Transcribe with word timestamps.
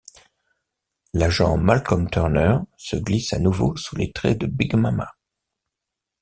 L'agent 1.13 1.57
Malcom 1.57 2.09
Turner 2.09 2.57
se 2.75 2.95
glisse 2.95 3.33
à 3.33 3.37
nouveau 3.39 3.77
sous 3.77 3.95
les 3.97 4.11
traits 4.11 4.39
de 4.39 4.47
Big 4.47 4.73
Mamma. 4.73 5.13